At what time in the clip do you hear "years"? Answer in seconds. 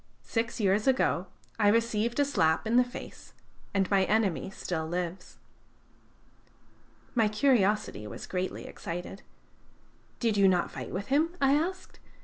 0.59-0.87